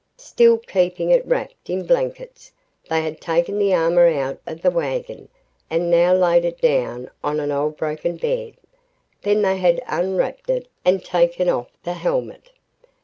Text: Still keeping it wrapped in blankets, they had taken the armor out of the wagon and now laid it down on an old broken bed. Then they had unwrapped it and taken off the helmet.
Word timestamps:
Still 0.17 0.57
keeping 0.57 1.11
it 1.11 1.23
wrapped 1.27 1.69
in 1.69 1.85
blankets, 1.85 2.51
they 2.89 3.03
had 3.03 3.21
taken 3.21 3.59
the 3.59 3.71
armor 3.75 4.07
out 4.07 4.39
of 4.47 4.63
the 4.63 4.71
wagon 4.71 5.29
and 5.69 5.91
now 5.91 6.11
laid 6.11 6.43
it 6.43 6.59
down 6.59 7.11
on 7.23 7.39
an 7.39 7.51
old 7.51 7.77
broken 7.77 8.17
bed. 8.17 8.55
Then 9.21 9.43
they 9.43 9.57
had 9.57 9.79
unwrapped 9.85 10.49
it 10.49 10.67
and 10.83 11.05
taken 11.05 11.49
off 11.49 11.69
the 11.83 11.93
helmet. 11.93 12.49